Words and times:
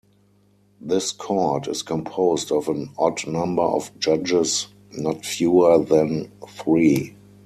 This 0.81 1.11
Court 1.11 1.67
is 1.67 1.83
composed 1.83 2.51
of 2.51 2.67
an 2.69 2.89
odd 2.97 3.27
number 3.27 3.61
of 3.61 3.91
judges 3.99 4.65
not 4.97 5.23
fewer 5.23 5.77
than 5.77 6.31
three. 6.49 7.13